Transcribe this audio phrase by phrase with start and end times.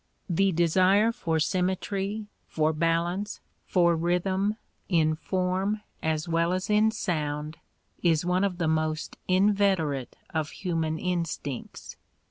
[0.27, 4.55] The desire for symmetry, for balance, for rhythm
[4.89, 7.57] in form as well as in sound,
[8.01, 11.97] is one of the most inveterate of human instincts.